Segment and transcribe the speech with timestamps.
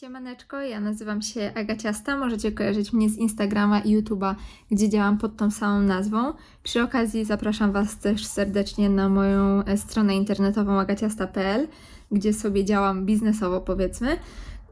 [0.00, 4.34] Siemaneczko, ja nazywam się Agaciasta, możecie kojarzyć mnie z Instagrama i YouTube'a,
[4.70, 6.32] gdzie działam pod tą samą nazwą.
[6.62, 11.68] Przy okazji zapraszam Was też serdecznie na moją e, stronę internetową agaciasta.pl,
[12.12, 14.16] gdzie sobie działam biznesowo powiedzmy.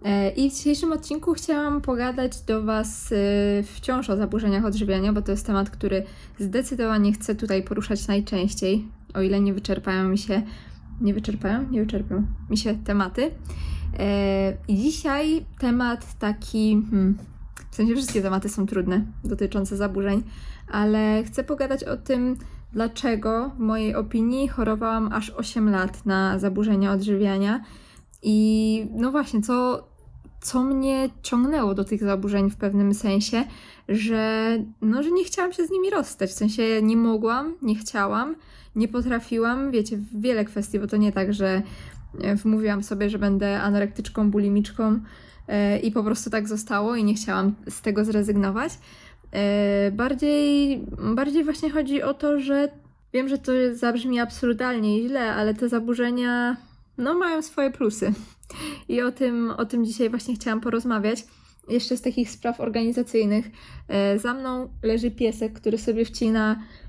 [0.05, 5.23] E, I w dzisiejszym odcinku chciałam pogadać do Was e, wciąż o zaburzeniach odżywiania, bo
[5.23, 6.03] to jest temat, który
[6.39, 10.43] zdecydowanie chcę tutaj poruszać najczęściej, o ile nie wyczerpają mi się,
[11.01, 11.71] nie wyczerpają?
[11.71, 13.31] Nie wyczerpią mi się tematy.
[13.99, 17.19] E, I dzisiaj temat taki, hmm,
[17.71, 20.23] w sensie wszystkie tematy są trudne dotyczące zaburzeń,
[20.69, 22.37] ale chcę pogadać o tym,
[22.73, 27.61] dlaczego w mojej opinii chorowałam aż 8 lat na zaburzenia odżywiania.
[28.23, 29.89] I no właśnie, co,
[30.41, 33.45] co mnie ciągnęło do tych zaburzeń w pewnym sensie,
[33.89, 38.37] że, no, że nie chciałam się z nimi rozstać, w sensie nie mogłam, nie chciałam,
[38.77, 41.63] nie potrafiłam, wiecie, w wiele kwestii, bo to nie tak, że
[42.37, 45.01] wmówiłam sobie, że będę anorektyczką, bulimiczką
[45.49, 48.73] e, i po prostu tak zostało i nie chciałam z tego zrezygnować.
[49.33, 50.81] E, bardziej,
[51.15, 52.69] bardziej właśnie chodzi o to, że
[53.13, 56.57] wiem, że to zabrzmi absurdalnie i źle, ale te zaburzenia
[56.99, 58.13] no, mają swoje plusy.
[58.89, 61.25] I o tym, o tym dzisiaj właśnie chciałam porozmawiać.
[61.69, 63.51] Jeszcze z takich spraw organizacyjnych.
[64.17, 66.86] Za mną leży piesek, który sobie wcina E,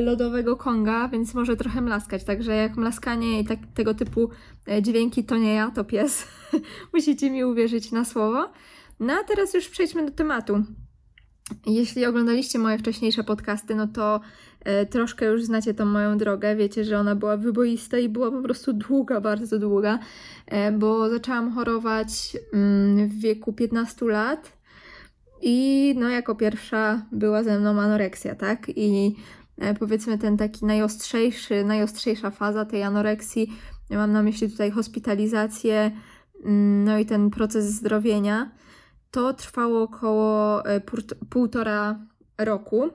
[0.00, 2.24] lodowego konga, więc może trochę mlaskać.
[2.24, 4.30] Także jak mlaskanie i tak, tego typu
[4.68, 6.26] e, dźwięki to nie ja, to pies.
[6.94, 8.50] Musicie mi uwierzyć na słowo.
[9.00, 10.64] No a teraz już przejdźmy do tematu.
[11.66, 14.20] Jeśli oglądaliście moje wcześniejsze podcasty, no to
[14.64, 16.56] e, troszkę już znacie tą moją drogę.
[16.56, 19.98] Wiecie, że ona była wyboista i była po prostu długa, bardzo długa,
[20.46, 24.58] e, bo zaczęłam chorować mm, w wieku 15 lat.
[25.42, 28.66] I no, jako pierwsza była ze mną anoreksja, tak?
[28.76, 29.16] I
[29.78, 33.52] powiedzmy ten taki najostrzejszy, najostrzejsza faza tej anoreksji.
[33.90, 35.90] Mam na myśli tutaj hospitalizację,
[36.44, 38.50] mm, no i ten proces zdrowienia.
[39.10, 40.80] To trwało około e,
[41.30, 41.98] półtora
[42.38, 42.88] roku,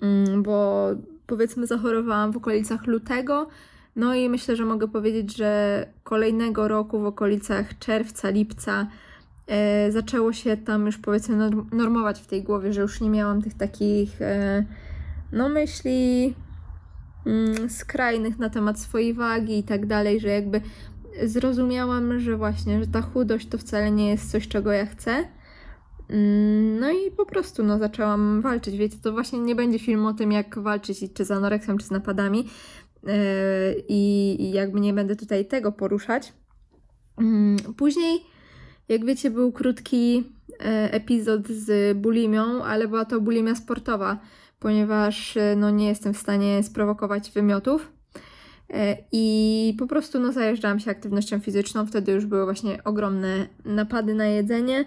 [0.00, 0.86] mm, bo
[1.26, 3.48] powiedzmy zachorowałam w okolicach lutego.
[3.96, 8.86] No i myślę, że mogę powiedzieć, że kolejnego roku w okolicach czerwca, lipca
[9.46, 13.54] e, zaczęło się tam już powiedzmy normować w tej głowie, że już nie miałam tych
[13.54, 14.64] takich e,
[15.34, 16.34] no myśli
[17.26, 20.60] mm, skrajnych na temat swojej wagi i tak dalej, że jakby
[21.22, 25.24] zrozumiałam, że właśnie, że ta chudość to wcale nie jest coś, czego ja chcę.
[26.08, 28.76] Mm, no i po prostu no, zaczęłam walczyć.
[28.76, 31.90] Wiecie, to właśnie nie będzie film o tym, jak walczyć czy z anoreksją, czy z
[31.90, 32.48] napadami.
[33.02, 33.12] Yy,
[33.88, 36.32] I jakby nie będę tutaj tego poruszać.
[37.18, 38.20] Mm, później,
[38.88, 40.24] jak wiecie, był krótki
[40.60, 44.18] e, epizod z bulimią, ale była to bulimia sportowa
[44.64, 47.92] ponieważ e, no, nie jestem w stanie sprowokować wymiotów.
[48.70, 51.86] E, I po prostu no, zajeżdżałam się aktywnością fizyczną.
[51.86, 54.84] Wtedy już były właśnie ogromne napady na jedzenie,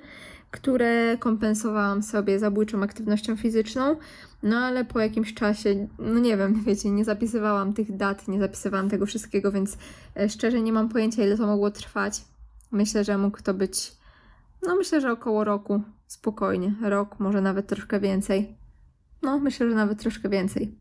[0.51, 3.95] które kompensowałam sobie zabójczą aktywnością fizyczną.
[4.43, 8.89] No ale po jakimś czasie, no nie wiem, wiecie, nie zapisywałam tych dat, nie zapisywałam
[8.89, 9.77] tego wszystkiego, więc
[10.15, 12.21] e, szczerze nie mam pojęcia, ile to mogło trwać.
[12.71, 13.91] Myślę, że mógł to być,
[14.67, 18.66] no myślę, że około roku, spokojnie, rok, może nawet troszkę więcej.
[19.21, 20.75] No, myślę, że nawet troszkę więcej.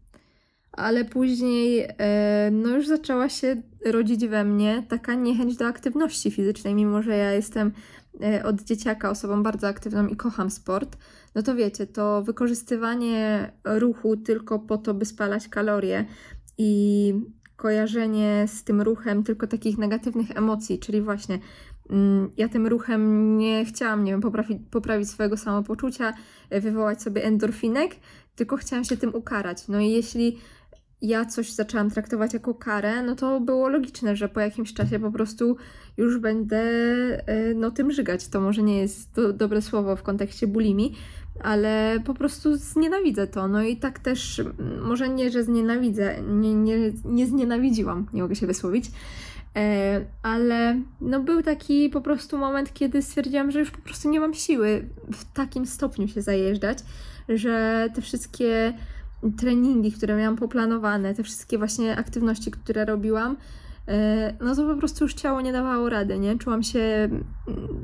[0.72, 6.74] Ale później, e, no już zaczęła się rodzić we mnie taka niechęć do aktywności fizycznej,
[6.74, 7.72] mimo że ja jestem
[8.22, 10.96] e, od dzieciaka osobą bardzo aktywną i kocham sport.
[11.34, 16.04] No to wiecie, to wykorzystywanie ruchu tylko po to, by spalać kalorie
[16.58, 17.14] i
[17.56, 21.38] kojarzenie z tym ruchem tylko takich negatywnych emocji, czyli właśnie
[21.90, 26.12] mm, ja tym ruchem nie chciałam, nie wiem, poprawić, poprawić swojego samopoczucia,
[26.50, 27.96] wywołać sobie endorfinek,
[28.36, 29.68] tylko chciałam się tym ukarać.
[29.68, 30.38] No i jeśli
[31.02, 35.12] ja coś zaczęłam traktować jako karę, no to było logiczne, że po jakimś czasie po
[35.12, 35.56] prostu
[35.96, 36.58] już będę
[37.26, 38.28] e, no, tym żygać.
[38.28, 40.94] To może nie jest do, dobre słowo w kontekście bulimi,
[41.42, 43.48] ale po prostu znienawidzę to.
[43.48, 44.42] No i tak też,
[44.82, 48.90] może nie, że znienawidzę, nie, nie, nie znienawidziłam, nie mogę się wysłowić,
[49.56, 54.20] e, ale no był taki po prostu moment, kiedy stwierdziłam, że już po prostu nie
[54.20, 56.78] mam siły w takim stopniu się zajeżdżać,
[57.28, 58.74] że te wszystkie
[59.38, 63.36] treningi, które miałam poplanowane, te wszystkie właśnie aktywności, które robiłam,
[63.88, 66.38] e, no to po prostu już ciało nie dawało rady, nie?
[66.38, 67.08] Czułam się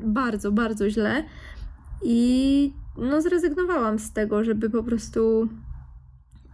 [0.03, 1.23] bardzo, bardzo źle
[2.03, 5.49] i no zrezygnowałam z tego, żeby po prostu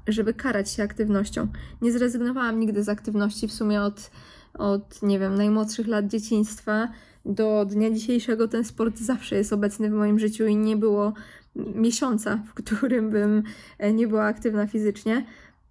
[0.08, 1.48] żeby karać się aktywnością.
[1.82, 4.12] Nie zrezygnowałam nigdy z aktywności w sumie od,
[4.54, 6.88] od nie wiem, najmłodszych lat dzieciństwa
[7.26, 11.14] do dnia dzisiejszego ten sport zawsze jest obecny w moim życiu i nie było
[11.76, 13.44] miesiąca, w którym bym
[13.78, 15.26] e, nie była aktywna fizycznie.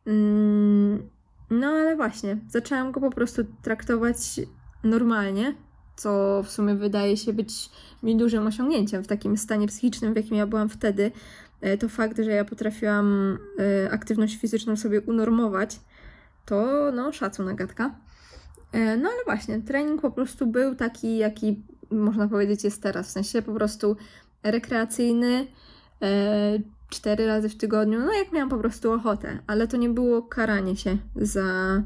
[0.06, 1.08] Mm,
[1.50, 4.40] no ale właśnie, zaczęłam go po prostu traktować
[4.84, 5.54] normalnie,
[5.96, 7.70] co w sumie wydaje się być
[8.02, 11.12] mi dużym osiągnięciem w takim stanie psychicznym, w jakim ja byłam wtedy,
[11.60, 15.80] e, to fakt, że ja potrafiłam e, aktywność fizyczną sobie unormować,
[16.46, 17.94] to no szacunek gadka.
[18.72, 23.10] E, no ale właśnie, trening po prostu był taki, jaki można powiedzieć jest teraz, w
[23.10, 23.96] sensie po prostu
[24.42, 25.46] rekreacyjny,
[26.88, 30.76] cztery razy w tygodniu, no jak miałam po prostu ochotę, ale to nie było karanie
[30.76, 31.82] się za,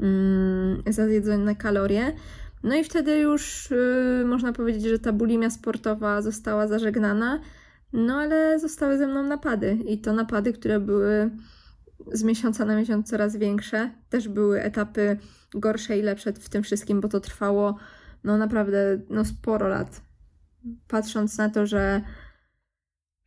[0.00, 2.12] mm, za zjedzone kalorie.
[2.62, 7.40] No i wtedy już yy, można powiedzieć, że ta bulimia sportowa została zażegnana,
[7.92, 11.30] no ale zostały ze mną napady i to napady, które były
[12.12, 13.90] z miesiąca na miesiąc coraz większe.
[14.10, 15.18] Też były etapy
[15.54, 17.76] gorsze i lepsze w tym wszystkim, bo to trwało
[18.24, 20.00] no naprawdę no sporo lat.
[20.88, 22.02] Patrząc na to, że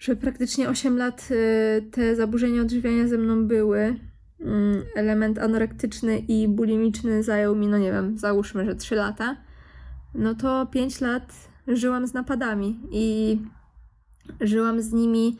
[0.01, 3.95] że praktycznie 8 lat y, te zaburzenia odżywiania ze mną były.
[4.39, 9.37] Mm, element anorektyczny i bulimiczny zajął mi, no nie wiem, załóżmy, że 3 lata.
[10.13, 11.33] No to 5 lat
[11.67, 13.39] żyłam z napadami i
[14.41, 15.37] żyłam z nimi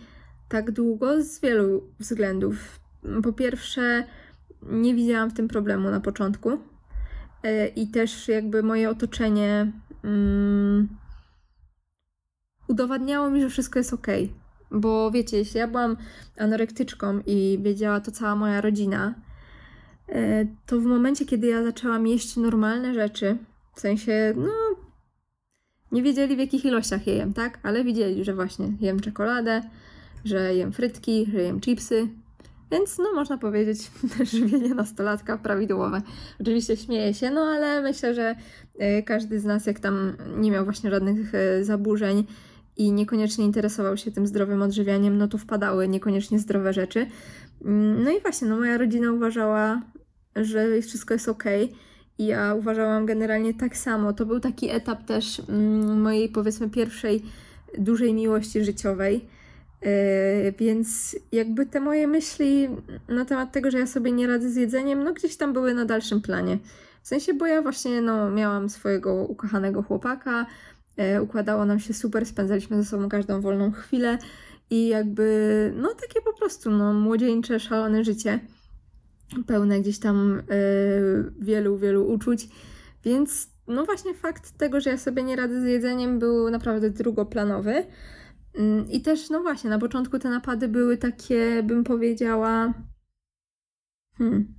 [0.50, 2.80] tak długo z wielu względów.
[3.24, 4.04] Po pierwsze,
[4.64, 6.52] nie widziałam w tym problemu na początku.
[6.52, 6.60] Y,
[7.76, 9.72] I też jakby moje otoczenie
[10.04, 10.90] um,
[12.68, 14.08] udowadniało mi, że wszystko jest ok.
[14.72, 15.98] Bo wiecie, jeśli ja byłam
[16.38, 19.14] anorektyczką i wiedziała to cała moja rodzina,
[20.10, 23.38] e, to w momencie, kiedy ja zaczęłam jeść normalne rzeczy,
[23.76, 24.52] w sensie, no,
[25.92, 27.60] nie wiedzieli w jakich ilościach je jem, tak?
[27.64, 29.62] Ale widzieli, że właśnie jem czekoladę,
[30.26, 32.08] że jem frytki, że jem chipsy.
[32.72, 33.92] Więc, no, można powiedzieć,
[34.34, 36.02] żywienie nastolatka prawidłowe.
[36.42, 38.36] Oczywiście śmieję się, no, ale myślę, że
[38.80, 42.24] e, każdy z nas, jak tam nie miał właśnie żadnych e, zaburzeń,
[42.78, 47.08] i niekoniecznie interesował się tym zdrowym odżywianiem, no to wpadały niekoniecznie zdrowe rzeczy.
[47.66, 49.82] Mm, no i właśnie, no moja rodzina uważała,
[50.36, 51.44] że wszystko jest ok.
[52.18, 54.14] I ja uważałam generalnie tak samo.
[54.14, 57.24] To był taki etap też mm, mojej, powiedzmy, pierwszej
[57.78, 59.26] dużej miłości życiowej.
[59.82, 62.68] Yy, więc jakby te moje myśli
[63.08, 65.86] na temat tego, że ja sobie nie radzę z jedzeniem, no gdzieś tam były na
[65.86, 66.58] dalszym planie.
[67.04, 70.46] W sensie, bo ja właśnie no, miałam swojego ukochanego chłopaka,
[71.24, 74.18] układało nam się super, spędzaliśmy ze sobą każdą wolną chwilę
[74.70, 78.40] i jakby, no takie po prostu, no młodzieńcze, szalone życie,
[79.48, 80.44] pełne gdzieś tam y,
[81.40, 82.48] wielu, wielu uczuć,
[83.04, 87.86] więc no właśnie fakt tego, że ja sobie nie radzę z jedzeniem był naprawdę drugoplanowy.
[88.56, 92.74] Mm, I też, no właśnie, na początku te napady były takie, bym powiedziała,
[94.18, 94.54] hmm,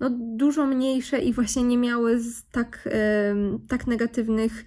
[0.00, 2.20] no dużo mniejsze i właśnie nie miały
[2.52, 2.88] tak,
[3.68, 4.64] tak negatywnych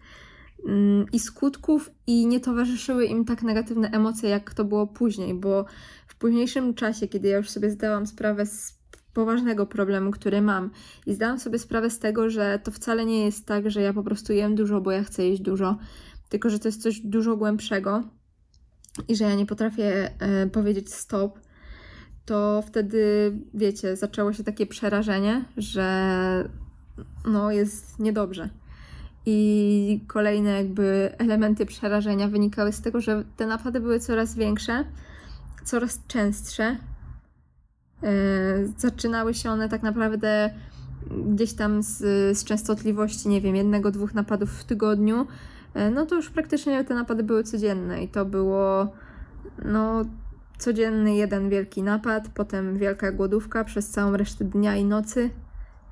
[1.14, 5.66] i skutków, i nie towarzyszyły im tak negatywne emocje, jak to było później, bo
[6.08, 8.80] w późniejszym czasie, kiedy ja już sobie zdałam sprawę z
[9.14, 10.72] poważnego problemu, który mam,
[11.06, 14.04] i zdałam sobie sprawę z tego, że to wcale nie jest tak, że ja po
[14.04, 15.78] prostu jem dużo, bo ja chcę jeść dużo,
[16.30, 18.04] tylko że to jest coś dużo głębszego
[19.08, 21.40] i że ja nie potrafię e, powiedzieć stop,
[22.26, 26.50] to wtedy, wiecie, zaczęło się takie przerażenie, że
[27.26, 28.50] no jest niedobrze.
[29.32, 34.86] I kolejne jakby elementy przerażenia wynikały z tego, że te napady były coraz większe,
[35.64, 36.78] coraz częstsze.
[38.04, 38.10] E,
[38.78, 40.50] zaczynały się one tak naprawdę
[41.26, 41.98] gdzieś tam z,
[42.38, 45.28] z częstotliwości, nie wiem, jednego, dwóch napadów w tygodniu.
[45.74, 48.94] E, no to już praktycznie te napady były codzienne i to było
[49.66, 50.06] no
[50.58, 55.30] codzienny jeden wielki napad, potem wielka głodówka przez całą resztę dnia i nocy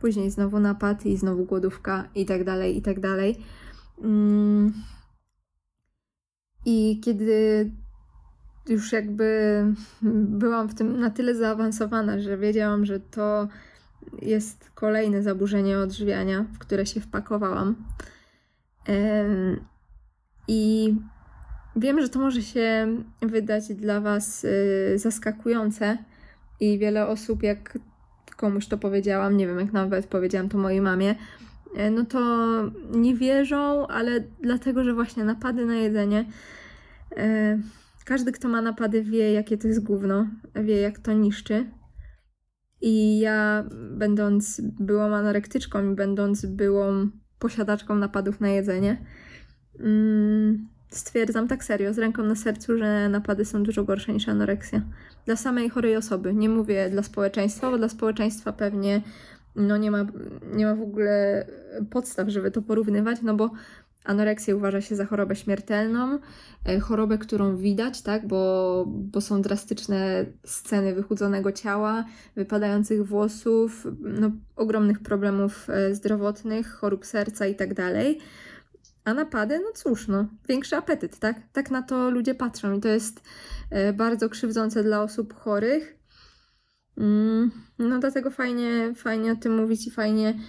[0.07, 3.37] później znowu napad i znowu głodówka i tak dalej, i tak dalej.
[4.03, 4.73] Mm.
[6.65, 7.71] I kiedy
[8.69, 9.63] już jakby
[10.41, 13.47] byłam w tym na tyle zaawansowana, że wiedziałam, że to
[14.21, 17.75] jest kolejne zaburzenie odżywiania, w które się wpakowałam.
[20.47, 20.95] I
[21.75, 22.87] wiem, że to może się
[23.21, 25.97] wydać dla Was y, zaskakujące,
[26.59, 27.77] i wiele osób, jak
[28.38, 31.15] komuś to powiedziałam, nie wiem, jak nawet powiedziałam to mojej mamie,
[31.75, 32.20] e, no to
[32.91, 36.25] nie wierzą, ale dlatego, że właśnie napady na jedzenie.
[37.17, 37.60] E,
[38.06, 41.65] każdy, kto ma napady, wie, jakie to jest gówno, wie, jak to niszczy.
[42.82, 49.06] I ja, będąc byłą anorektyczką i będąc byłą posiadaczką napadów na jedzenie,
[49.79, 54.82] mm, Stwierdzam tak serio, z ręką na sercu, że napady są dużo gorsze niż anoreksja.
[55.25, 56.34] Dla samej chorej osoby.
[56.34, 59.01] Nie mówię dla społeczeństwa, bo dla społeczeństwa pewnie
[59.58, 60.06] no nie, ma,
[60.53, 61.46] nie ma w ogóle
[61.89, 63.51] podstaw, żeby to porównywać, no bo
[64.06, 66.20] anoreksję uważa się za chorobę śmiertelną,
[66.65, 74.32] e, chorobę, którą widać, tak, bo, bo są drastyczne sceny wychudzonego ciała, wypadających włosów, no,
[74.56, 77.70] ogromnych problemów e, zdrowotnych, chorób serca i tak.
[79.07, 81.41] A napady, no cóż, no, większy apetyt, tak?
[81.53, 83.21] Tak na to ludzie patrzą i to jest
[83.69, 85.97] e, bardzo krzywdzące dla osób chorych.
[86.97, 90.39] Mm, no dlatego fajnie, fajnie o tym mówić i fajnie,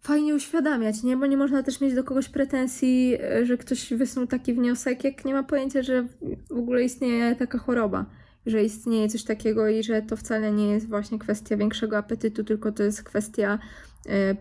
[0.00, 1.16] fajnie uświadamiać, nie?
[1.16, 5.24] Bo nie można też mieć do kogoś pretensji, e, że ktoś wysnuł taki wniosek, jak
[5.24, 6.06] nie ma pojęcia, że
[6.50, 8.06] w ogóle istnieje taka choroba,
[8.46, 12.72] że istnieje coś takiego i że to wcale nie jest właśnie kwestia większego apetytu, tylko
[12.72, 13.58] to jest kwestia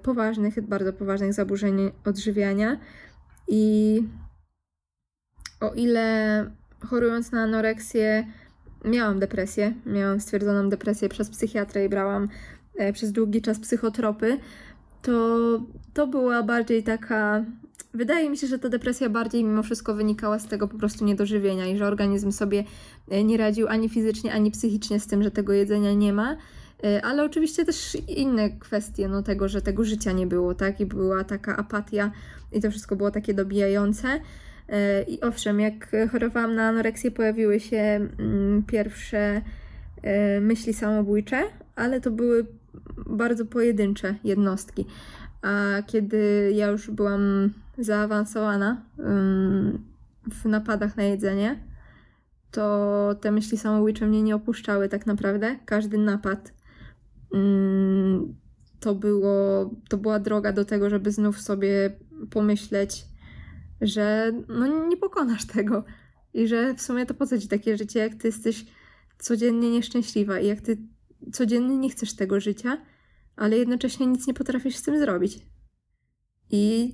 [0.01, 2.79] poważnych, bardzo poważnych zaburzeń odżywiania.
[3.47, 4.03] I
[5.59, 6.45] o ile
[6.79, 8.27] chorując na anoreksję
[8.85, 12.29] miałam depresję, miałam stwierdzoną depresję przez psychiatrę i brałam
[12.75, 14.37] e, przez długi czas psychotropy,
[15.01, 15.37] to
[15.93, 17.45] to była bardziej taka.
[17.93, 21.67] Wydaje mi się, że ta depresja bardziej mimo wszystko wynikała z tego po prostu niedożywienia
[21.67, 22.63] i że organizm sobie
[23.09, 26.37] e, nie radził ani fizycznie, ani psychicznie z tym, że tego jedzenia nie ma.
[26.83, 30.79] E, Ale oczywiście też inne kwestie, no tego, że tego życia nie było, tak?
[30.79, 32.11] I była taka apatia
[32.51, 34.19] i to wszystko było takie dobijające.
[34.69, 39.41] E, I owszem, jak chorowałam na anoreksję, pojawiły się mm, pierwsze
[40.01, 41.43] e, myśli samobójcze,
[41.75, 42.45] ale to były
[43.05, 44.85] bardzo pojedyncze jednostki.
[45.41, 49.83] A kiedy ja już byłam zaawansowana ym,
[50.31, 51.59] w napadach na jedzenie,
[52.51, 55.55] to te myśli samobójcze mnie nie opuszczały tak naprawdę.
[55.65, 56.53] Każdy napad
[58.79, 61.99] to, było, to była droga do tego, żeby znów sobie
[62.29, 63.05] pomyśleć,
[63.81, 65.83] że no nie pokonasz tego
[66.33, 68.65] i że w sumie to po co ci takie życie, jak ty jesteś
[69.19, 70.77] codziennie nieszczęśliwa i jak ty
[71.31, 72.77] codziennie nie chcesz tego życia,
[73.35, 75.39] ale jednocześnie nic nie potrafisz z tym zrobić.
[76.49, 76.93] I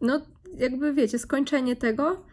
[0.00, 0.20] no,
[0.58, 2.26] jakby wiecie, skończenie tego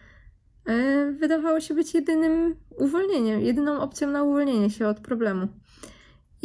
[0.66, 5.48] e, wydawało się być jedynym uwolnieniem, jedyną opcją na uwolnienie się od problemu.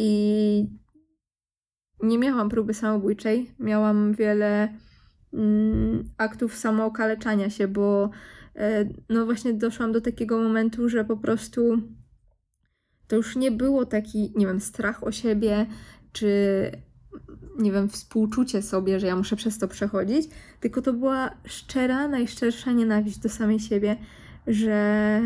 [0.02, 0.66] I
[2.02, 4.68] nie miałam próby samobójczej, miałam wiele
[5.32, 8.10] mm, aktów samookaleczania się, bo
[8.56, 11.82] e, no właśnie doszłam do takiego momentu, że po prostu
[13.08, 15.66] to już nie było taki, nie wiem, strach o siebie,
[16.12, 16.30] czy
[17.58, 20.28] nie wiem, współczucie sobie, że ja muszę przez to przechodzić,
[20.60, 23.96] tylko to była szczera, najszczersza nienawiść do samej siebie,
[24.46, 25.20] że,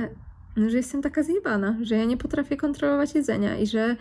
[0.57, 3.97] no, że jestem taka zjebana, że ja nie potrafię kontrolować jedzenia i że,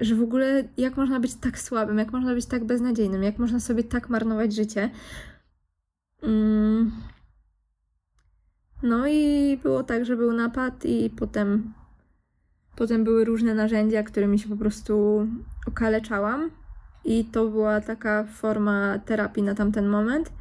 [0.00, 3.60] że w ogóle jak można być tak słabym, jak można być tak beznadziejnym, jak można
[3.60, 4.90] sobie tak marnować życie.
[6.22, 6.92] Mm.
[8.82, 11.74] No i było tak, że był napad i potem
[12.78, 15.26] Potem były różne narzędzia, którymi się po prostu
[15.66, 16.50] okaleczałam.
[17.04, 20.32] I to była taka forma terapii na tamten moment,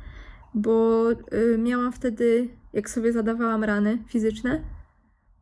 [0.53, 4.61] bo y, miałam wtedy, jak sobie zadawałam rany fizyczne,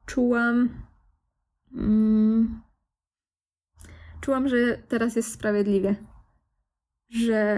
[0.06, 0.70] czułam.
[1.74, 2.62] Mm,
[4.26, 5.96] czułam, że teraz jest sprawiedliwie.
[7.10, 7.58] Że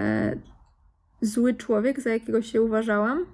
[1.20, 3.26] zły człowiek, za jakiego się uważałam,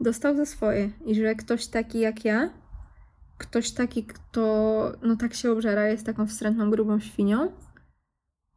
[0.00, 0.90] dostał za swoje.
[1.06, 2.50] I że ktoś taki jak ja,
[3.38, 7.52] ktoś taki, kto no tak się obżera, jest taką wstrętną, grubą świnią,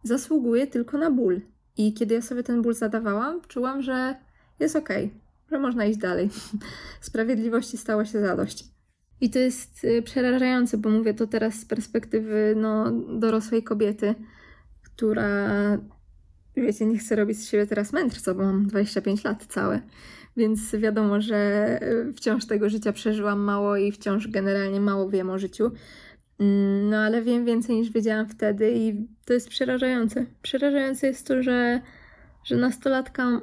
[0.03, 1.41] zasługuje tylko na ból.
[1.77, 4.15] I kiedy ja sobie ten ból zadawałam, czułam, że
[4.59, 5.19] jest okej, okay,
[5.51, 6.29] że można iść dalej.
[7.01, 8.78] Sprawiedliwości stało się zadość.
[9.21, 14.15] I to jest y, przerażające, bo mówię to teraz z perspektywy no, dorosłej kobiety,
[14.83, 15.49] która,
[16.55, 19.81] wiecie, nie chce robić z siebie teraz mędrca, bo mam 25 lat całe
[20.39, 25.39] więc wiadomo, że y, wciąż tego życia przeżyłam mało i wciąż generalnie mało wiem o
[25.39, 25.71] życiu.
[26.39, 30.25] Mm, no ale wiem więcej niż wiedziałam wtedy i to jest przerażające.
[30.41, 31.81] Przerażające jest to, że,
[32.43, 33.41] że nastolatka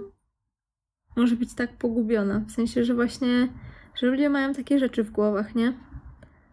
[1.17, 2.45] może być tak pogubiona.
[2.49, 3.49] W sensie, że właśnie,
[3.97, 5.73] że ludzie mają takie rzeczy w głowach, nie?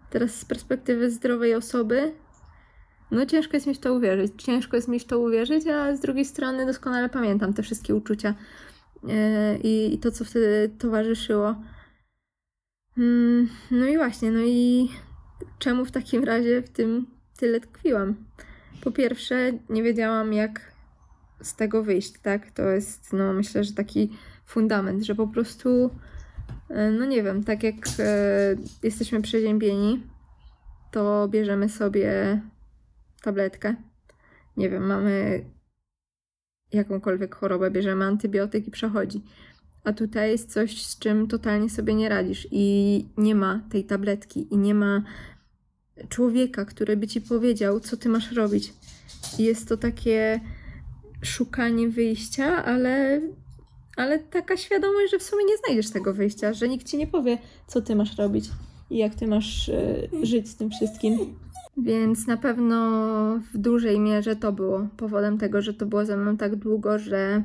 [0.10, 2.14] Teraz z perspektywy zdrowej osoby,
[3.12, 4.34] no ciężko jest mi w to uwierzyć.
[4.38, 8.36] Ciężko jest mi w to uwierzyć, a z drugiej strony doskonale pamiętam te wszystkie uczucia
[9.10, 11.56] E, i, to, co wtedy towarzyszyło.
[12.98, 14.90] Mm, no i właśnie, no i
[15.60, 17.06] czemu w takim razie w tym
[17.38, 18.16] tyle tkwiłam?
[18.84, 20.74] Po pierwsze, nie wiedziałam, jak
[21.42, 22.52] z tego wyjść, tak?
[22.52, 25.90] To jest, no myślę, że taki fundament, że po prostu,
[26.92, 30.04] no nie wiem, tak jak e, jesteśmy przeziębieni,
[30.92, 32.42] to bierzemy sobie
[33.22, 33.76] tabletkę.
[34.58, 35.46] Nie wiem, mamy
[36.72, 39.24] jakąkolwiek chorobę, bierzemy antybiotyk i przechodzi.
[39.84, 44.54] A tutaj jest coś, z czym totalnie sobie nie radzisz i nie ma tej tabletki
[44.54, 45.04] i nie ma
[46.10, 48.74] człowieka, który by ci powiedział, co ty masz robić.
[49.40, 50.40] Jest to takie
[51.22, 53.22] szukanie wyjścia, ale,
[53.98, 57.38] ale taka świadomość, że w sumie nie znajdziesz tego wyjścia, że nikt ci nie powie,
[57.68, 58.50] co ty masz robić
[58.90, 61.18] i jak ty masz y, żyć z tym wszystkim.
[61.78, 62.76] Więc na pewno
[63.54, 67.44] w dużej mierze to było powodem tego, że to było ze mną tak długo, że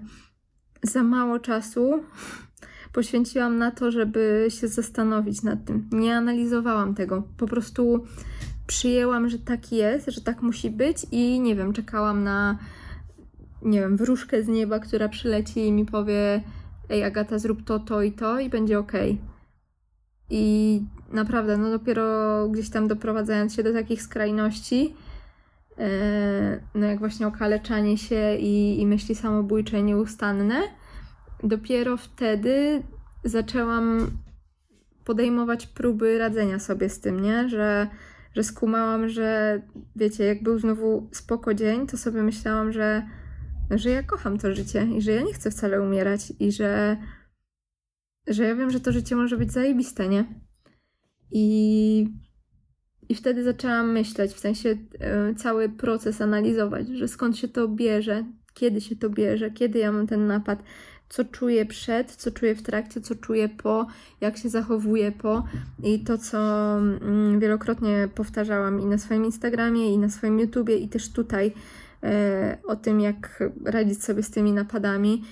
[0.83, 2.03] za mało czasu
[2.93, 5.89] poświęciłam na to, żeby się zastanowić nad tym.
[5.93, 7.23] Nie analizowałam tego.
[7.37, 8.05] Po prostu
[8.67, 12.59] przyjęłam, że tak jest, że tak musi być i nie wiem, czekałam na
[13.63, 16.43] nie wiem, wróżkę z nieba, która przyleci i mi powie
[16.91, 19.19] ej Agata, zrób to, to i to i będzie okej.
[20.31, 24.95] I naprawdę, no dopiero gdzieś tam doprowadzając się do takich skrajności,
[25.79, 30.63] e, no jak właśnie okaleczanie się i, i myśli samobójcze nieustanne,
[31.43, 32.83] dopiero wtedy
[33.25, 34.11] zaczęłam
[35.05, 37.49] podejmować próby radzenia sobie z tym, nie?
[37.49, 37.89] Że,
[38.35, 39.61] że skumałam, że
[39.97, 43.03] wiecie, jak był znowu spoko dzień, to sobie myślałam, że,
[43.71, 46.97] że ja kocham to życie i że ja nie chcę wcale umierać i że,
[48.27, 50.25] że ja wiem, że to życie może być zajebiste, nie?
[51.31, 52.09] I,
[53.09, 58.25] i wtedy zaczęłam myśleć, w sensie e, cały proces analizować, że skąd się to bierze,
[58.55, 60.63] kiedy się to bierze, kiedy ja mam ten napad,
[61.09, 63.87] co czuję przed, co czuję w trakcie, co czuję po,
[64.21, 65.45] jak się zachowuję po.
[65.83, 66.39] I to, co
[66.79, 71.53] mm, wielokrotnie powtarzałam i na swoim Instagramie, i na swoim YouTubie, i też tutaj
[72.67, 75.25] o tym, jak radzić sobie z tymi napadami.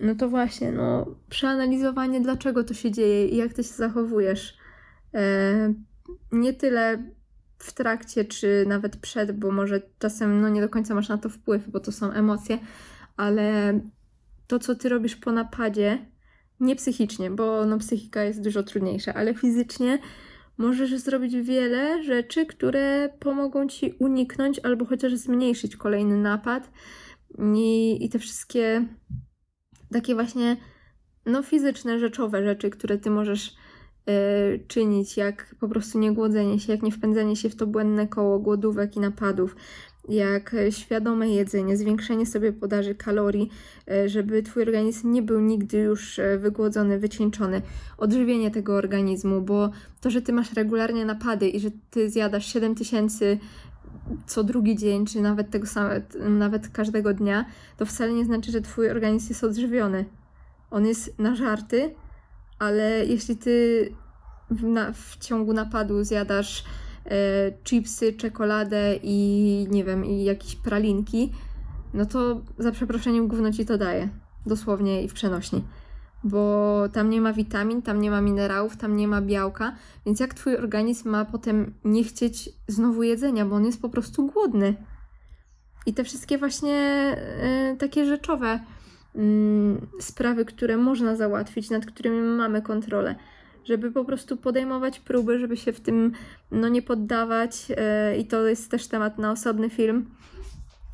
[0.00, 4.58] No to właśnie, no, przeanalizowanie, dlaczego to się dzieje i jak ty się zachowujesz.
[5.14, 5.74] E,
[6.32, 7.02] nie tyle
[7.58, 11.28] w trakcie, czy nawet przed, bo może czasem no, nie do końca masz na to
[11.28, 12.58] wpływ, bo to są emocje,
[13.16, 13.80] ale
[14.46, 16.06] to, co ty robisz po napadzie,
[16.60, 19.98] nie psychicznie, bo no, psychika jest dużo trudniejsza, ale fizycznie
[20.58, 26.70] możesz zrobić wiele rzeczy, które pomogą ci uniknąć albo chociaż zmniejszyć kolejny napad.
[27.54, 28.84] I, i te wszystkie
[29.92, 30.56] takie właśnie
[31.26, 33.54] no, fizyczne, rzeczowe rzeczy, które ty możesz
[34.06, 38.38] e, czynić, jak po prostu niegłodzenie się, jak nie wpędzenie się w to błędne koło
[38.38, 39.56] głodówek i napadów,
[40.08, 43.50] jak e, świadome jedzenie, zwiększenie sobie podaży kalorii,
[43.90, 47.62] e, żeby twój organizm nie był nigdy już e, wygłodzony, wycieńczony,
[47.98, 52.74] odżywienie tego organizmu, bo to, że ty masz regularnie napady i że ty zjadasz 7
[52.74, 53.38] tysięcy
[54.26, 57.44] co drugi dzień, czy nawet tego samego, nawet każdego dnia,
[57.76, 60.04] to wcale nie znaczy, że twój organizm jest odżywiony.
[60.70, 61.94] On jest nażarty,
[62.58, 63.88] ale jeśli ty
[64.50, 66.64] w, na, w ciągu napadu zjadasz
[67.64, 71.32] chipsy, czekoladę i nie wiem, i jakieś pralinki,
[71.94, 74.08] no to za przeproszeniem gówno ci to daje.
[74.46, 75.64] Dosłownie i w przenośni.
[76.24, 80.34] Bo tam nie ma witamin, tam nie ma minerałów, tam nie ma białka, więc jak
[80.34, 84.74] twój organizm ma potem nie chcieć znowu jedzenia, bo on jest po prostu głodny.
[85.86, 86.76] I te wszystkie właśnie
[87.42, 88.60] e, takie rzeczowe
[89.14, 93.14] mm, sprawy, które można załatwić, nad którymi mamy kontrolę
[93.68, 96.12] żeby po prostu podejmować próby, żeby się w tym
[96.50, 97.66] no, nie poddawać.
[97.76, 100.10] e, I to jest też temat na osobny film,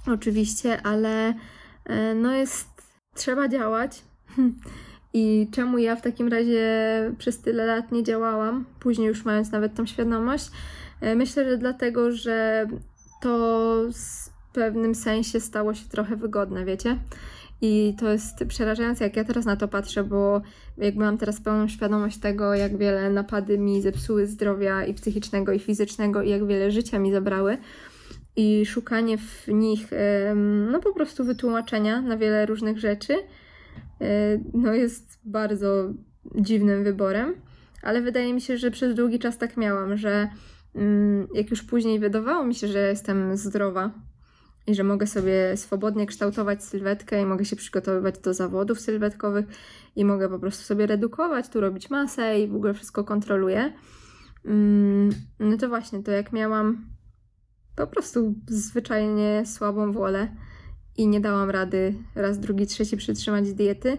[0.06, 1.34] oczywiście, ale
[1.84, 2.68] e, no jest,
[3.14, 4.02] trzeba działać.
[5.16, 6.66] I czemu ja w takim razie
[7.18, 10.50] przez tyle lat nie działałam, później już mając nawet tą świadomość?
[11.00, 12.66] E, Myślę, że dlatego, że
[13.22, 16.98] to w pewnym sensie stało się trochę wygodne, wiecie?
[17.66, 20.42] I to jest przerażające, jak ja teraz na to patrzę, bo
[20.78, 25.58] jakby mam teraz pełną świadomość tego, jak wiele napady mi zepsuły zdrowia i psychicznego, i
[25.58, 27.58] fizycznego, i jak wiele życia mi zabrały.
[28.36, 29.90] I szukanie w nich,
[30.72, 33.14] no po prostu wytłumaczenia na wiele różnych rzeczy,
[34.00, 35.92] e, no jest bardzo
[36.34, 37.34] dziwnym wyborem.
[37.82, 40.28] Ale wydaje mi się, że przez długi czas tak miałam, że
[40.74, 43.90] mm, jak już później wydawało mi się, że jestem zdrowa,
[44.66, 49.46] i że mogę sobie swobodnie kształtować sylwetkę i mogę się przygotowywać do zawodów sylwetkowych
[49.96, 53.72] i mogę po prostu sobie redukować, tu robić masę i w ogóle wszystko kontroluję.
[54.44, 56.86] Mm, No to właśnie, to jak miałam
[57.76, 60.36] po prostu zwyczajnie słabą wolę
[60.96, 63.98] i nie dałam rady raz, drugi, trzeci przytrzymać diety,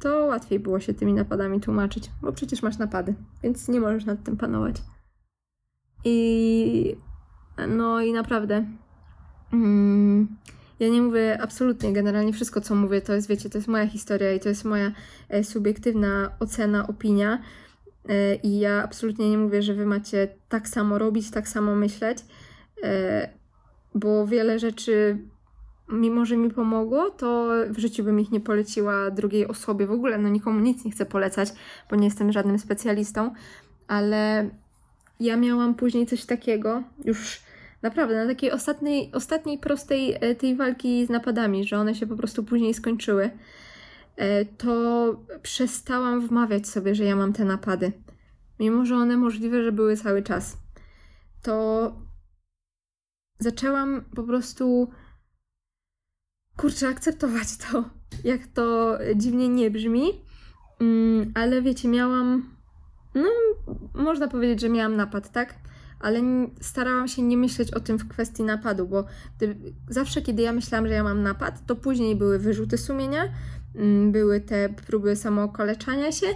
[0.00, 4.24] to łatwiej było się tymi napadami tłumaczyć, bo przecież masz napady, więc nie możesz nad
[4.24, 4.82] tym panować.
[6.04, 6.96] I
[7.68, 8.66] no i naprawdę
[9.52, 10.28] Mm,
[10.80, 14.32] ja nie mówię absolutnie, generalnie wszystko, co mówię, to jest, wiecie, to jest moja historia
[14.32, 14.92] i to jest moja
[15.28, 17.42] e, subiektywna ocena, opinia.
[18.08, 22.18] E, I ja absolutnie nie mówię, że wy macie tak samo robić, tak samo myśleć,
[22.82, 23.28] e,
[23.94, 25.18] bo wiele rzeczy,
[25.88, 29.86] mimo że mi pomogło, to w życiu bym ich nie poleciła drugiej osobie.
[29.86, 31.52] W ogóle, no nikomu nic nie chcę polecać,
[31.90, 33.34] bo nie jestem żadnym specjalistą,
[33.88, 34.50] ale
[35.20, 37.40] ja miałam później coś takiego, już
[37.82, 42.16] Naprawdę, na takiej ostatniej, ostatniej prostej e, tej walki z napadami, że one się po
[42.16, 43.30] prostu później skończyły,
[44.16, 47.92] e, to przestałam wmawiać sobie, że ja mam te napady.
[48.60, 50.56] Mimo, że one możliwe, że były cały czas.
[51.42, 51.92] To
[53.38, 54.90] zaczęłam po prostu
[56.56, 57.84] kurczę, akceptować to,
[58.24, 60.12] jak to dziwnie nie brzmi,
[60.80, 62.56] Mm, ale wiecie, miałam.
[63.14, 63.28] No,
[63.94, 65.54] można powiedzieć, że miałam napad, tak?
[66.00, 66.20] Ale
[66.60, 69.04] starałam się nie myśleć o tym w kwestii napadu, bo
[69.88, 73.28] zawsze, kiedy ja myślałam, że ja mam napad, to później były wyrzuty sumienia,
[73.74, 76.26] mm, były te próby samookaleczania się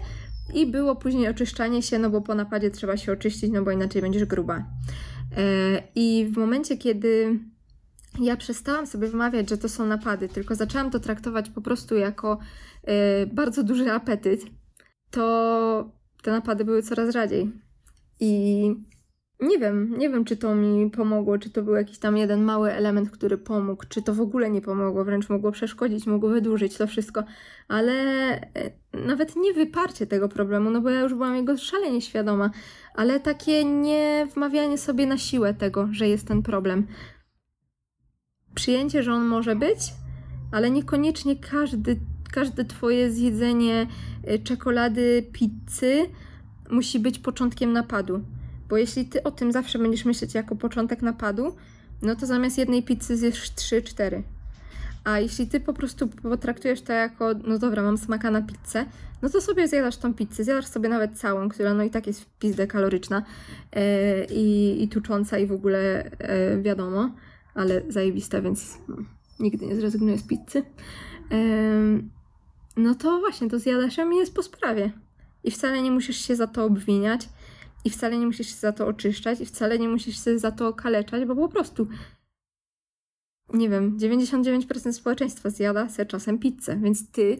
[0.54, 4.02] i było później oczyszczanie się, no bo po napadzie trzeba się oczyścić, no bo inaczej
[4.02, 4.64] będziesz gruba.
[5.36, 7.38] E, I w momencie, kiedy
[8.20, 12.38] ja przestałam sobie wymawiać, że to są napady, tylko zaczęłam to traktować po prostu jako
[12.84, 14.40] e, bardzo duży apetyt,
[15.10, 15.90] to
[16.22, 17.52] te napady były coraz rzadziej.
[18.20, 18.74] I
[19.46, 22.72] nie wiem, nie wiem, czy to mi pomogło, czy to był jakiś tam jeden mały
[22.72, 26.86] element, który pomógł, czy to w ogóle nie pomogło, wręcz mogło przeszkodzić, mogło wydłużyć to
[26.86, 27.24] wszystko,
[27.68, 28.48] ale e,
[28.92, 32.50] nawet nie wyparcie tego problemu, no bo ja już byłam jego szalenie świadoma,
[32.94, 36.86] ale takie nie wmawianie sobie na siłę tego, że jest ten problem.
[38.54, 39.78] Przyjęcie, że on może być,
[40.52, 42.00] ale niekoniecznie każdy,
[42.32, 43.86] każde twoje zjedzenie
[44.30, 46.06] y, czekolady, pizzy
[46.70, 48.20] musi być początkiem napadu.
[48.68, 51.56] Bo jeśli ty o tym zawsze będziesz myśleć jako początek napadu,
[52.02, 54.22] no to zamiast jednej pizzy zjesz 3-4.
[55.04, 58.86] A jeśli ty po prostu potraktujesz to jako, no dobra, mam smaka na pizzę,
[59.22, 62.20] no to sobie zjadasz tą pizzę, zjadasz sobie nawet całą, która no i tak jest
[62.20, 63.22] w pizdę kaloryczna
[63.72, 67.10] e, i, i tucząca i w ogóle e, wiadomo,
[67.54, 68.78] ale zajebista, więc
[69.40, 70.62] nigdy nie zrezygnuję z pizzy.
[71.30, 72.10] Em,
[72.76, 74.90] no to właśnie, to zjadasz ją i jest po sprawie.
[75.44, 77.28] I wcale nie musisz się za to obwiniać,
[77.84, 80.68] i wcale nie musisz się za to oczyszczać, i wcale nie musisz się za to
[80.68, 81.86] okaleczać, bo po prostu
[83.52, 87.38] nie wiem, 99% społeczeństwa zjada se czasem pizzę, więc ty,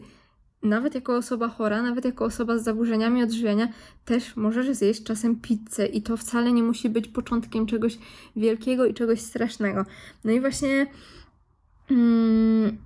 [0.63, 3.67] nawet jako osoba chora, nawet jako osoba z zaburzeniami odżywiania,
[4.05, 7.97] też możesz zjeść czasem pizzę i to wcale nie musi być początkiem czegoś
[8.35, 9.85] wielkiego i czegoś strasznego.
[10.23, 10.87] No i właśnie
[11.91, 12.77] mm,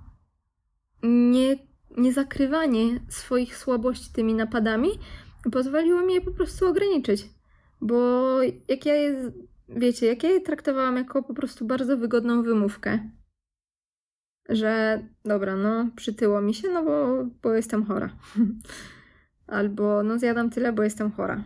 [1.02, 1.56] nie,
[1.96, 4.88] nie zakrywanie swoich słabości tymi napadami
[5.52, 7.28] pozwoliło mi je po prostu ograniczyć.
[7.80, 8.38] Bo
[8.68, 9.32] jak ja je,
[9.68, 12.98] wiecie, jak ja je traktowałam jako po prostu bardzo wygodną wymówkę,
[14.48, 18.16] że dobra, no przytyło mi się, no bo, bo jestem chora.
[19.46, 21.44] Albo no zjadam tyle, bo jestem chora.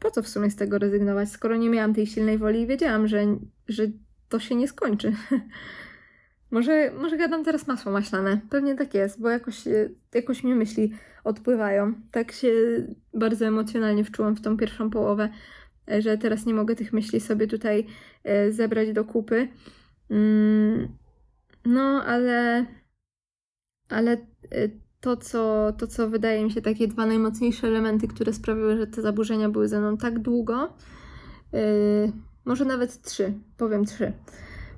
[0.00, 3.08] Po co w sumie z tego rezygnować, skoro nie miałam tej silnej woli i wiedziałam,
[3.08, 3.26] że,
[3.68, 3.82] że
[4.28, 5.12] to się nie skończy.
[6.50, 8.40] może, może gadam teraz masło maślane.
[8.50, 10.92] Pewnie tak jest, bo jakoś, e, jakoś mi myśli
[11.24, 11.94] odpływają.
[12.10, 12.52] Tak się
[13.14, 15.28] bardzo emocjonalnie wczułam w tą pierwszą połowę,
[15.90, 17.86] e, że teraz nie mogę tych myśli sobie tutaj
[18.24, 19.48] e, zebrać do kupy.
[20.10, 20.88] Mm,
[21.64, 22.66] no, ale,
[23.88, 24.16] ale
[25.00, 29.02] to co, to, co wydaje mi się takie dwa najmocniejsze elementy, które sprawiły, że te
[29.02, 30.76] zaburzenia były ze mną tak długo,
[32.44, 34.12] może nawet trzy, powiem trzy,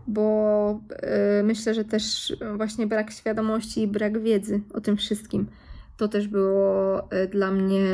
[0.06, 5.46] bo yy, myślę, że też właśnie brak świadomości i brak wiedzy o tym wszystkim,
[5.96, 7.84] to też było yy, dla mnie,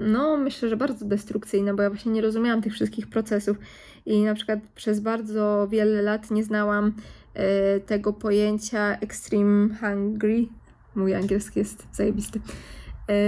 [0.00, 3.56] no myślę, że bardzo destrukcyjne, bo ja właśnie nie rozumiałam tych wszystkich procesów
[4.06, 10.46] i na przykład przez bardzo wiele lat nie znałam y, tego pojęcia extreme hungry.
[10.94, 12.40] Mój angielski jest zajebisty.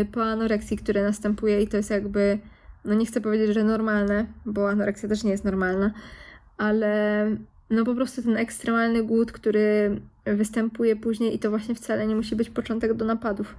[0.03, 2.39] Y, po anoreksji, które następuje i to jest jakby,
[2.85, 5.93] no nie chcę powiedzieć, że normalne, bo anoreksja też nie jest normalna,
[6.57, 7.25] ale
[7.71, 12.37] no po prostu ten ekstremalny głód, który występuje później i to właśnie wcale nie musi
[12.37, 13.55] być początek do napadów.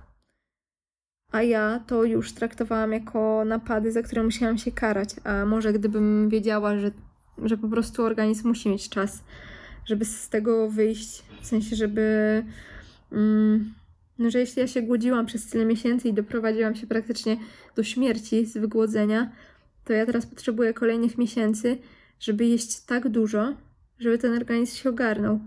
[1.31, 5.09] A ja to już traktowałam jako napady, za które musiałam się karać.
[5.23, 6.91] A może gdybym wiedziała, że,
[7.43, 9.23] że po prostu organizm musi mieć czas,
[9.85, 12.43] żeby z tego wyjść, w sensie, żeby.
[13.11, 13.73] Mm,
[14.19, 17.37] no, że jeśli ja się głodziłam przez tyle miesięcy i doprowadziłam się praktycznie
[17.75, 19.31] do śmierci z wygłodzenia,
[19.85, 21.77] to ja teraz potrzebuję kolejnych miesięcy,
[22.19, 23.53] żeby jeść tak dużo,
[23.99, 25.39] żeby ten organizm się ogarnął.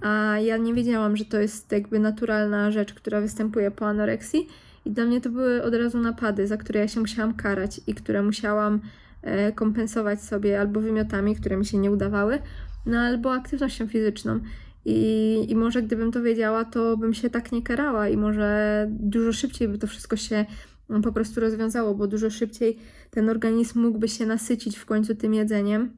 [0.00, 4.48] A ja nie wiedziałam, że to jest jakby naturalna rzecz, która występuje po anoreksji.
[4.84, 7.94] I dla mnie to były od razu napady, za które ja się musiałam karać i
[7.94, 8.80] które musiałam
[9.22, 12.38] e, kompensować sobie albo wymiotami, które mi się nie udawały,
[12.86, 14.40] no albo aktywnością fizyczną.
[14.84, 19.32] I, I może gdybym to wiedziała, to bym się tak nie karała i może dużo
[19.32, 20.46] szybciej by to wszystko się
[20.90, 22.78] mm, po prostu rozwiązało, bo dużo szybciej
[23.10, 25.90] ten organizm mógłby się nasycić w końcu tym jedzeniem,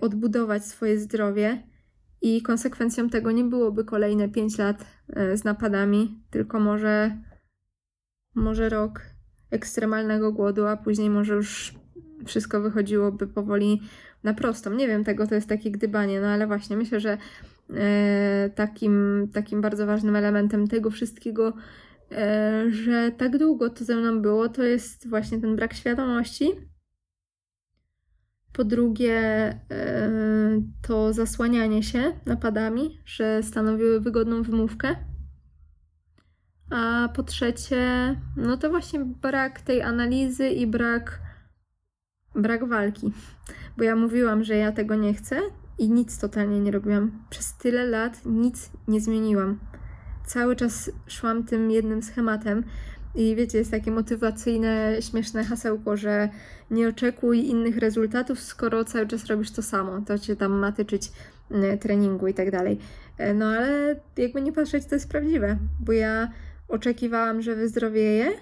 [0.00, 1.62] odbudować swoje zdrowie
[2.22, 7.16] i konsekwencją tego nie byłoby kolejne 5 lat e, z napadami, tylko może,
[8.34, 9.00] może rok
[9.50, 11.74] ekstremalnego głodu, a później może już
[12.26, 13.80] wszystko wychodziłoby powoli
[14.22, 14.74] na prostą.
[14.74, 17.18] Nie wiem, tego to jest takie gdybanie, no ale właśnie myślę, że
[17.74, 21.52] e, takim, takim bardzo ważnym elementem tego wszystkiego,
[22.12, 26.69] e, że tak długo to ze mną było, to jest właśnie ten brak świadomości.
[28.60, 29.58] Po drugie, e,
[30.82, 34.96] to zasłanianie się napadami, że stanowiły wygodną wymówkę.
[36.70, 41.20] A po trzecie, no to właśnie brak tej analizy i brak,
[42.34, 43.12] brak walki.
[43.76, 45.40] Bo ja mówiłam, że ja tego nie chcę
[45.78, 47.24] i nic totalnie nie robiłam.
[47.30, 49.58] Przez tyle lat nic nie zmieniłam.
[50.26, 52.64] Cały czas szłam tym jednym schematem.
[53.14, 56.28] I wiecie, jest takie motywacyjne, śmieszne hasełko, że
[56.70, 60.00] nie oczekuj innych rezultatów, skoro cały czas robisz to samo.
[60.06, 61.12] To cię tam ma tyczyć
[61.50, 62.78] e, treningu i tak dalej.
[63.18, 66.32] E, No ale jakby nie patrzeć, to jest prawdziwe, bo ja
[66.68, 68.32] oczekiwałam, że wyzdrowieję,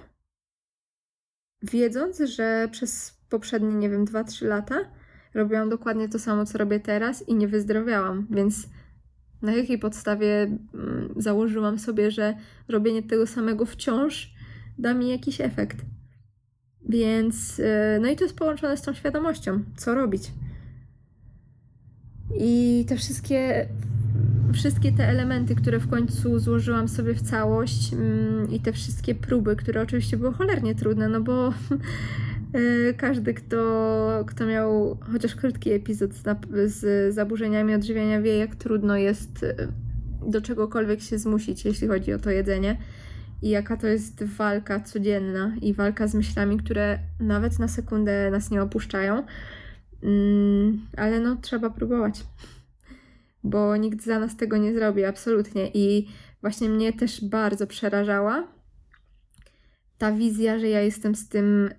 [1.62, 4.76] wiedząc, że przez poprzednie, nie wiem, 2-3 lata
[5.35, 8.68] robiłam dokładnie to samo, co robię teraz i nie wyzdrowiałam, więc
[9.42, 10.42] na jakiej podstawie
[10.74, 12.35] mm, założyłam sobie, że
[12.68, 14.38] robienie tego samego wciąż
[14.79, 15.77] da mi jakiś efekt.
[16.88, 17.64] Więc, yy,
[18.01, 20.33] no i to jest połączone z tą świadomością, co robić.
[22.41, 23.69] I te wszystkie,
[24.53, 29.57] wszystkie te elementy, które w końcu złożyłam sobie w całość mm, i te wszystkie próby,
[29.57, 31.53] które oczywiście były cholernie trudne, no bo
[32.55, 36.11] yy, każdy, kto, kto miał chociaż krótki epizod
[36.67, 39.69] z, zaburzeniami odżywiania, wie, jak trudno jest yy,
[40.31, 42.77] do czegokolwiek się zmusić, jeśli chodzi o to jedzenie
[43.42, 48.51] i jaka to jest walka codzienna i walka z myślami, które nawet na sekundę nas
[48.51, 49.27] nie opuszczają.
[50.03, 52.24] Mm, ale no, trzeba próbować,
[53.44, 55.70] bo nikt za nas tego nie zrobi, absolutnie.
[55.74, 56.09] I
[56.40, 58.48] właśnie mnie też bardzo przerażała
[59.98, 61.70] ta wizja, że ja jestem z tym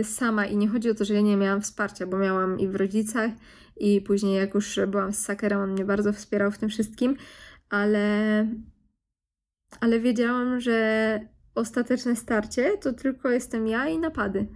[0.00, 2.68] y, sama i nie chodzi o to, że ja nie miałam wsparcia, bo miałam i
[2.68, 3.30] w rodzicach,
[3.76, 7.16] i później jak już byłam z Sakerem, on mnie bardzo wspierał w tym wszystkim,
[7.70, 8.46] ale
[9.80, 11.20] ale wiedziałam, że
[11.54, 14.46] ostateczne starcie to tylko jestem ja i napady.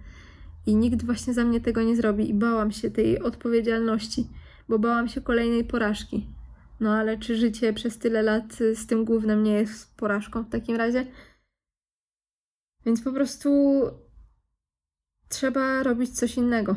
[0.65, 2.29] I nikt właśnie za mnie tego nie zrobi.
[2.29, 4.27] I bałam się tej odpowiedzialności,
[4.69, 6.27] bo bałam się kolejnej porażki.
[6.79, 10.75] No ale czy życie przez tyle lat z tym głównym nie jest porażką w takim
[10.75, 11.05] razie?
[12.85, 13.81] Więc po prostu
[15.29, 16.75] trzeba robić coś innego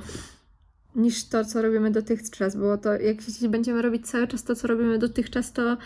[0.97, 3.17] niż to, co robimy dotychczas, bo to jak
[3.49, 5.77] będziemy robić cały czas to, co robimy dotychczas, to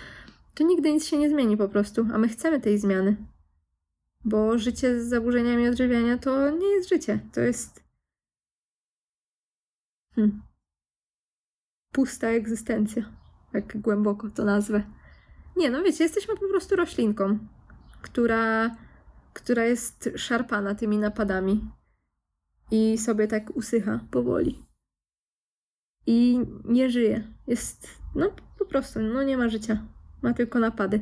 [0.54, 3.16] to nigdy nic się nie zmieni po prostu, a my chcemy tej zmiany.
[4.24, 7.84] Bo życie z zaburzeniami odżywiania to nie jest życie, to jest.
[10.14, 10.42] Hmm.
[11.92, 13.12] Pusta egzystencja,
[13.52, 14.82] jak głęboko to nazwę.
[15.56, 17.38] Nie, no wiecie, jesteśmy po prostu roślinką,
[18.02, 18.76] która,
[19.32, 21.70] która jest szarpana tymi napadami
[22.70, 24.64] i sobie tak usycha powoli.
[26.06, 27.32] I nie żyje.
[27.46, 29.86] Jest, no po prostu, no nie ma życia
[30.22, 31.00] ma tylko napady.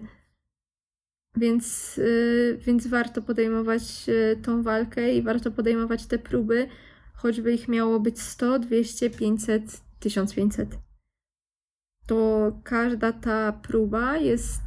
[1.37, 6.69] Więc, yy, więc warto podejmować yy, tą walkę i warto podejmować te próby,
[7.15, 10.79] choćby ich miało być 100, 200, 500, 1500.
[12.07, 14.63] To każda ta próba jest,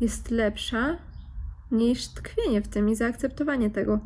[0.00, 0.98] jest lepsza
[1.70, 4.00] niż tkwienie w tym i zaakceptowanie tego.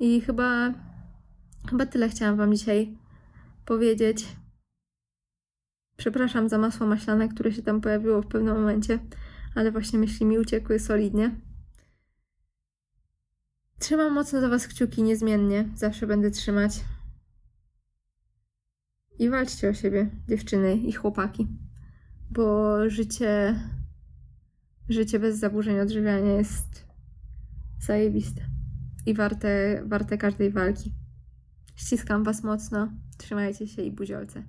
[0.00, 0.74] I chyba,
[1.70, 2.98] chyba tyle chciałam Wam dzisiaj
[3.64, 4.26] powiedzieć.
[5.96, 8.98] Przepraszam za masło maślane, które się tam pojawiło w pewnym momencie,
[9.54, 11.40] ale właśnie myśli mi uciekły solidnie.
[13.78, 16.84] Trzymam mocno za Was kciuki niezmiennie, zawsze będę trzymać.
[19.18, 21.48] I walczcie o siebie, dziewczyny i chłopaki,
[22.30, 23.60] bo życie,
[24.88, 26.86] życie bez zaburzeń odżywiania jest
[27.80, 28.42] zajebiste
[29.06, 30.92] i warte, warte każdej walki.
[31.76, 34.42] Ściskam Was mocno, trzymajcie się i buziolce.